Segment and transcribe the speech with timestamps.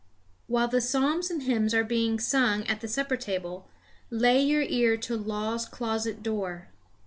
[0.47, 3.67] While the psalms and hymns are being sung at the supper table,
[4.09, 6.69] lay your ear to Law's closet door.